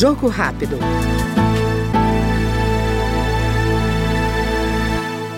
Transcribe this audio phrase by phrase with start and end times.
[0.00, 0.78] Jogo rápido.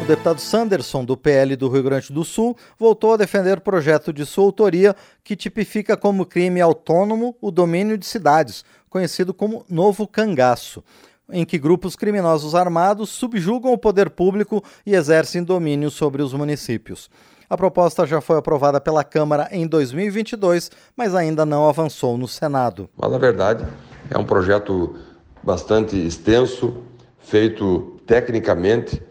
[0.01, 4.13] O deputado Sanderson, do PL do Rio Grande do Sul, voltou a defender o projeto
[4.13, 4.95] de sua autoria
[5.25, 10.85] que tipifica como crime autônomo o domínio de cidades, conhecido como Novo Cangaço,
[11.29, 17.11] em que grupos criminosos armados subjugam o poder público e exercem domínio sobre os municípios.
[17.51, 22.89] A proposta já foi aprovada pela Câmara em 2022, mas ainda não avançou no Senado.
[22.97, 23.67] Mas, na verdade,
[24.13, 24.95] é um projeto
[25.43, 26.77] bastante extenso,
[27.19, 29.03] feito tecnicamente,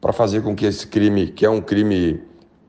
[0.00, 2.22] para fazer com que esse crime, que é um crime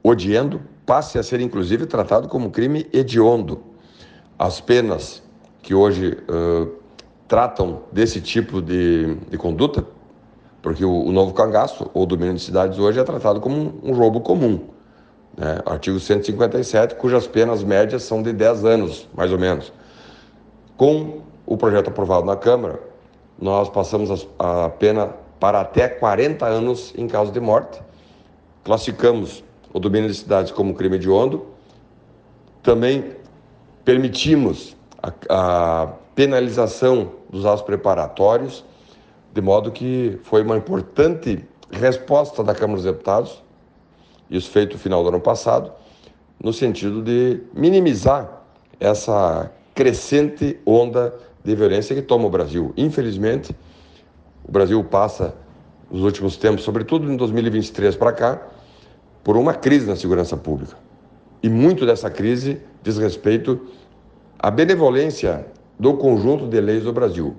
[0.03, 3.63] odiando, passe a ser, inclusive, tratado como crime hediondo.
[4.37, 5.23] As penas
[5.61, 6.71] que hoje uh,
[7.27, 9.85] tratam desse tipo de, de conduta,
[10.61, 13.93] porque o, o, novo cangaço, ou domínio de cidades hoje, é tratado como um, um
[13.93, 14.67] roubo comum.
[15.37, 15.59] Né?
[15.65, 19.71] Artigo 157, cujas penas médias são de 10 anos, mais ou menos.
[20.75, 22.79] Com o projeto aprovado na Câmara,
[23.37, 25.07] nós passamos a, pena
[25.37, 27.81] para até 40 anos em caso de morte.
[28.63, 31.45] Classificamos o domínio de cidades como crime hediondo.
[32.63, 33.15] Também
[33.83, 38.63] permitimos a, a penalização dos atos preparatórios,
[39.33, 43.43] de modo que foi uma importante resposta da Câmara dos Deputados
[44.29, 45.73] isso feito no final do ano passado,
[46.41, 48.41] no sentido de minimizar
[48.79, 51.13] essa crescente onda
[51.43, 52.73] de violência que toma o Brasil.
[52.77, 53.55] Infelizmente,
[54.47, 55.35] o Brasil passa,
[55.89, 58.41] nos últimos tempos, sobretudo em 2023 para cá,
[59.23, 60.77] por uma crise na segurança pública.
[61.43, 63.67] E muito dessa crise diz respeito
[64.39, 65.45] à benevolência
[65.79, 67.35] do conjunto de leis do Brasil.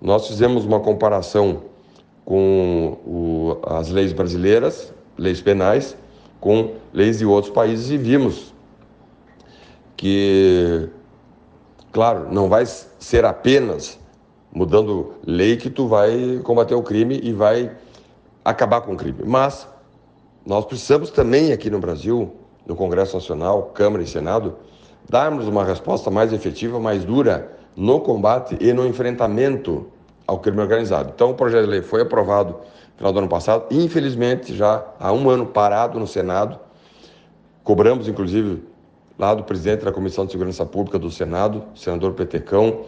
[0.00, 1.62] Nós fizemos uma comparação
[2.24, 5.96] com o, as leis brasileiras, leis penais,
[6.40, 8.54] com leis de outros países e vimos
[9.96, 10.88] que,
[11.94, 13.98] claro, não vai ser apenas
[14.52, 17.70] mudando lei que tu vai combater o crime e vai
[18.44, 19.20] acabar com o crime.
[19.24, 19.66] Mas
[20.44, 22.34] nós precisamos também aqui no Brasil,
[22.66, 24.56] no Congresso Nacional, Câmara e Senado,
[25.08, 29.86] darmos uma resposta mais efetiva, mais dura no combate e no enfrentamento
[30.26, 31.12] ao crime organizado.
[31.14, 32.56] Então, o projeto de lei foi aprovado
[32.96, 33.66] final do ano passado.
[33.70, 36.58] Infelizmente, já há um ano parado no Senado.
[37.62, 38.62] Cobramos, inclusive,
[39.18, 42.84] lá do presidente da Comissão de Segurança Pública do Senado, senador Petecão.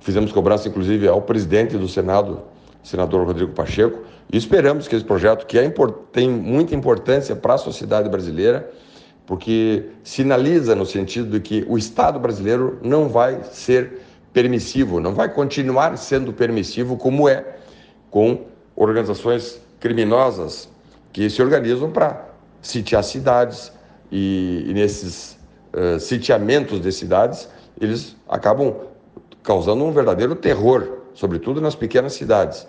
[0.00, 2.42] Fizemos cobrança, inclusive, ao presidente do Senado,
[2.82, 4.00] senador Rodrigo Pacheco.
[4.32, 5.72] E esperamos que esse projeto, que é,
[6.12, 8.70] tem muita importância para a sociedade brasileira,
[9.26, 15.32] porque sinaliza no sentido de que o Estado brasileiro não vai ser permissivo, não vai
[15.32, 17.56] continuar sendo permissivo como é
[18.10, 18.42] com
[18.76, 20.68] organizações criminosas
[21.12, 22.28] que se organizam para
[22.60, 23.72] sitiar cidades
[24.10, 25.38] e, e nesses
[25.98, 27.48] sitiamentos de cidades
[27.80, 28.74] eles acabam
[29.42, 32.66] causando um verdadeiro terror, sobretudo nas pequenas cidades.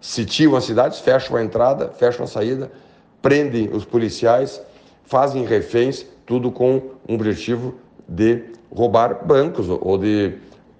[0.00, 2.70] Sitiam as cidades, fecham a entrada, fecham a saída,
[3.22, 4.60] prendem os policiais,
[5.04, 7.74] fazem reféns, tudo com um objetivo
[8.08, 10.34] de roubar bancos ou de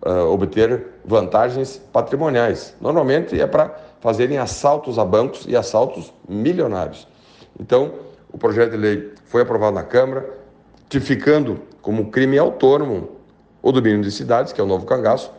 [0.05, 2.75] uh, obter vantagens patrimoniais.
[2.81, 7.09] Normalmente é para fazerem assaltos a bancos e assaltos milionários.
[7.59, 7.95] Então,
[8.31, 10.29] o projeto de lei foi aprovado na Câmara,
[10.89, 13.17] tipificando como crime autônomo
[13.63, 15.31] o domínio de cidades, que é o novo cangaço,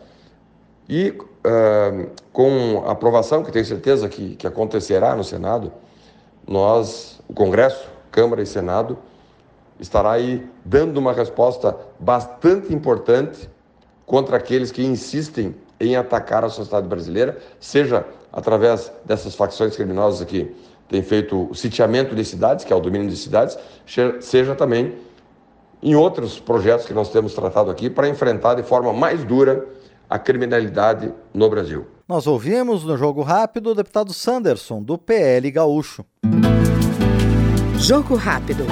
[0.88, 5.72] e uh, com a aprovação, que tenho certeza que, que acontecerá no Senado,
[6.46, 8.98] nós, o Congresso, Câmara e Senado,
[9.78, 13.48] estará aí dando uma resposta bastante importante
[14.04, 20.54] contra aqueles que insistem em atacar a sociedade brasileira, seja através dessas facções criminosas que
[20.88, 23.58] têm feito o sitiamento de cidades, que é o domínio de cidades,
[24.20, 24.96] seja também
[25.82, 29.66] em outros projetos que nós temos tratado aqui para enfrentar de forma mais dura
[30.08, 31.86] a criminalidade no Brasil.
[32.08, 36.04] Nós ouvimos no Jogo Rápido o deputado Sanderson, do PL Gaúcho.
[37.78, 38.64] Jogo Rápido.